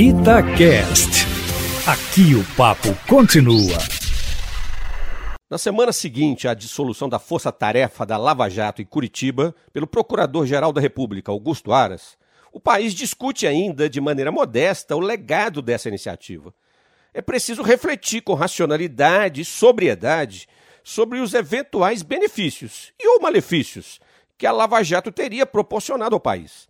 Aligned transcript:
Itacast. 0.00 1.26
Aqui 1.84 2.32
o 2.36 2.44
papo 2.56 2.94
continua. 3.08 3.76
Na 5.50 5.58
semana 5.58 5.92
seguinte 5.92 6.46
à 6.46 6.54
dissolução 6.54 7.08
da 7.08 7.18
Força 7.18 7.50
Tarefa 7.50 8.06
da 8.06 8.16
Lava 8.16 8.48
Jato 8.48 8.80
em 8.80 8.84
Curitiba 8.84 9.52
pelo 9.72 9.88
Procurador-Geral 9.88 10.72
da 10.72 10.80
República, 10.80 11.32
Augusto 11.32 11.72
Aras, 11.72 12.16
o 12.52 12.60
país 12.60 12.94
discute 12.94 13.44
ainda 13.44 13.90
de 13.90 14.00
maneira 14.00 14.30
modesta 14.30 14.94
o 14.94 15.00
legado 15.00 15.60
dessa 15.60 15.88
iniciativa. 15.88 16.54
É 17.12 17.20
preciso 17.20 17.64
refletir 17.64 18.20
com 18.20 18.34
racionalidade 18.34 19.40
e 19.40 19.44
sobriedade 19.44 20.46
sobre 20.84 21.18
os 21.18 21.34
eventuais 21.34 22.02
benefícios 22.02 22.92
e 23.00 23.08
ou 23.08 23.20
malefícios 23.20 23.98
que 24.38 24.46
a 24.46 24.52
Lava 24.52 24.80
Jato 24.84 25.10
teria 25.10 25.44
proporcionado 25.44 26.14
ao 26.14 26.20
país. 26.20 26.68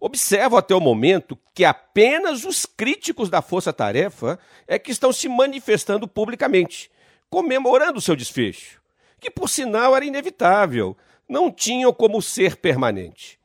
Observo 0.00 0.56
até 0.56 0.74
o 0.74 0.80
momento 0.80 1.38
que 1.54 1.62
apenas 1.62 2.46
os 2.46 2.64
críticos 2.64 3.28
da 3.28 3.42
Força 3.42 3.70
Tarefa 3.70 4.38
é 4.66 4.78
que 4.78 4.90
estão 4.90 5.12
se 5.12 5.28
manifestando 5.28 6.08
publicamente, 6.08 6.90
comemorando 7.28 8.00
seu 8.00 8.16
desfecho, 8.16 8.80
que 9.20 9.30
por 9.30 9.46
sinal 9.46 9.94
era 9.94 10.06
inevitável, 10.06 10.96
não 11.28 11.50
tinham 11.50 11.92
como 11.92 12.22
ser 12.22 12.56
permanente. 12.56 13.38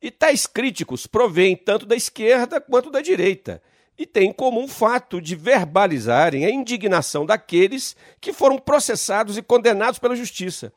E 0.00 0.10
tais 0.10 0.46
críticos 0.46 1.06
provêm 1.06 1.54
tanto 1.54 1.84
da 1.84 1.94
esquerda 1.94 2.58
quanto 2.58 2.90
da 2.90 3.02
direita, 3.02 3.62
e 3.98 4.06
têm 4.06 4.32
como 4.32 4.58
um 4.62 4.66
fato 4.66 5.20
de 5.20 5.36
verbalizarem 5.36 6.46
a 6.46 6.50
indignação 6.50 7.26
daqueles 7.26 7.94
que 8.18 8.32
foram 8.32 8.58
processados 8.58 9.36
e 9.36 9.42
condenados 9.42 9.98
pela 9.98 10.16
justiça 10.16 10.72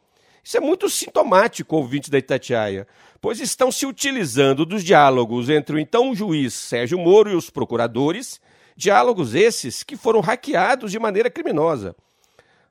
isso 0.45 0.57
é 0.57 0.59
muito 0.59 0.87
sintomático, 0.91 1.75
ouvintes 1.75 2.07
da 2.07 2.19
Itatiaia, 2.19 2.87
pois 3.19 3.39
estão 3.39 3.71
se 3.71 3.83
utilizando 3.83 4.63
dos 4.63 4.83
diálogos 4.83 5.49
entre 5.49 5.75
o 5.75 5.79
então 5.79 6.13
juiz 6.13 6.53
Sérgio 6.53 6.99
Moro 6.99 7.31
e 7.31 7.35
os 7.35 7.49
procuradores, 7.49 8.39
diálogos 8.77 9.33
esses 9.33 9.81
que 9.81 9.97
foram 9.97 10.19
hackeados 10.19 10.91
de 10.91 10.99
maneira 10.99 11.31
criminosa. 11.31 11.95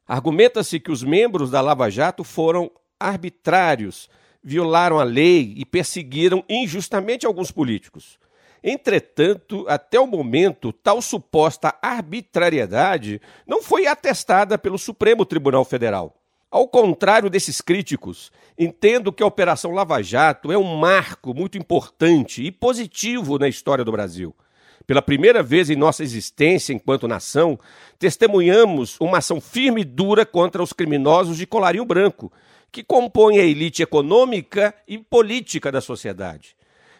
Argumenta-se 0.06 0.78
que 0.78 0.92
os 0.92 1.02
membros 1.02 1.50
da 1.50 1.60
Lava 1.60 1.90
Jato 1.90 2.22
foram 2.22 2.70
arbitrários, 3.00 4.08
violaram 4.40 5.00
a 5.00 5.02
lei 5.02 5.52
e 5.56 5.64
perseguiram 5.64 6.44
injustamente 6.48 7.26
alguns 7.26 7.50
políticos. 7.50 8.20
Entretanto, 8.62 9.64
até 9.66 9.98
o 9.98 10.06
momento, 10.06 10.72
tal 10.72 11.02
suposta 11.02 11.74
arbitrariedade 11.82 13.20
não 13.44 13.64
foi 13.64 13.88
atestada 13.88 14.56
pelo 14.56 14.78
Supremo 14.78 15.26
Tribunal 15.26 15.64
Federal. 15.64 16.14
Ao 16.54 16.68
contrário 16.68 17.28
desses 17.28 17.60
críticos, 17.60 18.30
entendo 18.56 19.12
que 19.12 19.24
a 19.24 19.26
Operação 19.26 19.72
Lava 19.72 20.00
Jato 20.00 20.52
é 20.52 20.56
um 20.56 20.76
marco 20.76 21.34
muito 21.34 21.58
importante 21.58 22.44
e 22.44 22.52
positivo 22.52 23.40
na 23.40 23.48
história 23.48 23.84
do 23.84 23.90
Brasil. 23.90 24.32
Pela 24.86 25.02
primeira 25.02 25.42
vez 25.42 25.68
em 25.68 25.74
nossa 25.74 26.04
existência 26.04 26.72
enquanto 26.72 27.08
nação, 27.08 27.58
testemunhamos 27.98 28.96
uma 29.00 29.18
ação 29.18 29.40
firme 29.40 29.80
e 29.80 29.84
dura 29.84 30.24
contra 30.24 30.62
os 30.62 30.72
criminosos 30.72 31.38
de 31.38 31.44
colarinho 31.44 31.84
branco, 31.84 32.32
que 32.70 32.84
compõem 32.84 33.40
a 33.40 33.44
elite 33.44 33.82
econômica 33.82 34.72
e 34.86 34.96
política 34.96 35.72
da 35.72 35.80
sociedade. 35.80 36.54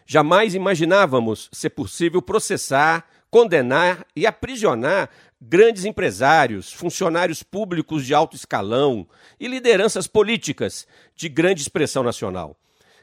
Jamais 0.05 0.53
imaginávamos 0.53 1.47
ser 1.53 1.69
possível 1.69 2.21
processar, 2.21 3.07
condenar 3.31 4.05
e 4.13 4.27
aprisionar 4.27 5.09
grandes 5.41 5.85
empresários, 5.85 6.71
funcionários 6.71 7.43
públicos 7.43 8.05
de 8.05 8.13
alto 8.13 8.35
escalão 8.35 9.07
e 9.39 9.47
lideranças 9.47 10.07
políticas 10.07 10.87
de 11.15 11.29
grande 11.29 11.61
expressão 11.61 12.03
nacional. 12.03 12.57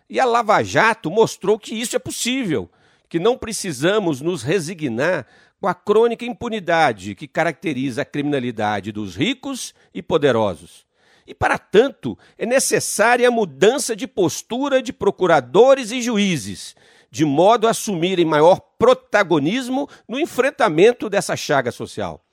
E 0.08 0.18
a 0.18 0.24
Lava 0.24 0.62
Jato 0.62 1.10
mostrou 1.10 1.58
que 1.58 1.74
isso 1.74 1.96
é 1.96 1.98
possível, 1.98 2.70
que 3.08 3.18
não 3.18 3.36
precisamos 3.36 4.20
nos 4.20 4.42
resignar 4.42 5.26
com 5.60 5.68
a 5.68 5.74
crônica 5.74 6.24
impunidade 6.24 7.14
que 7.14 7.28
caracteriza 7.28 8.02
a 8.02 8.04
criminalidade 8.04 8.90
dos 8.90 9.14
ricos 9.14 9.74
e 9.94 10.02
poderosos. 10.02 10.84
E, 11.26 11.32
para 11.32 11.56
tanto, 11.56 12.18
é 12.36 12.44
necessária 12.44 13.28
a 13.28 13.30
mudança 13.30 13.94
de 13.94 14.08
postura 14.08 14.82
de 14.82 14.92
procuradores 14.92 15.92
e 15.92 16.02
juízes, 16.02 16.74
de 17.12 17.26
modo 17.26 17.66
a 17.66 17.70
assumirem 17.70 18.24
maior 18.24 18.58
protagonismo 18.78 19.86
no 20.08 20.18
enfrentamento 20.18 21.10
dessa 21.10 21.36
chaga 21.36 21.70
social. 21.70 22.24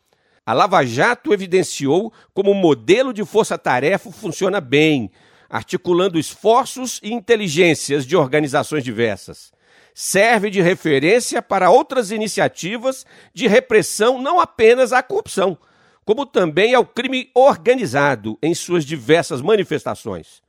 A 0.45 0.53
Lava 0.53 0.83
Jato 0.85 1.33
evidenciou 1.33 2.13
como 2.33 2.51
o 2.51 2.55
modelo 2.55 3.13
de 3.13 3.25
força-tarefa 3.25 4.09
funciona 4.09 4.61
bem, 4.61 5.11
articulando 5.49 6.17
esforços 6.17 6.99
e 7.03 7.11
inteligências 7.11 8.05
de 8.05 8.15
organizações 8.15 8.83
diversas. 8.83 9.51
Serve 9.93 10.49
de 10.49 10.61
referência 10.61 11.41
para 11.41 11.69
outras 11.69 12.09
iniciativas 12.09 13.05
de 13.33 13.47
repressão 13.47 14.21
não 14.21 14.39
apenas 14.39 14.93
à 14.93 15.03
corrupção, 15.03 15.57
como 16.05 16.25
também 16.25 16.73
ao 16.73 16.85
crime 16.85 17.29
organizado 17.35 18.39
em 18.41 18.55
suas 18.55 18.85
diversas 18.85 19.41
manifestações. 19.41 20.41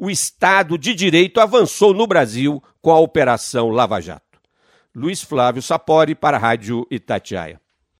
O 0.00 0.08
Estado 0.08 0.78
de 0.78 0.94
Direito 0.94 1.40
avançou 1.40 1.92
no 1.92 2.06
Brasil 2.06 2.62
com 2.80 2.92
a 2.92 3.00
Operação 3.00 3.68
Lava 3.70 4.00
Jato. 4.00 4.40
Luiz 4.94 5.20
Flávio 5.22 5.60
Sapori 5.60 6.14
para 6.14 6.36
a 6.36 6.40
Rádio 6.40 6.86
Itatiaia. 6.88 7.60